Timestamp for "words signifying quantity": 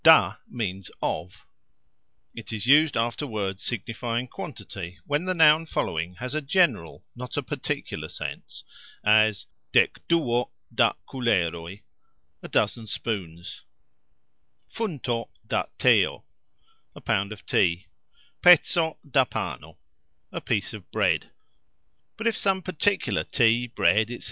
3.27-4.97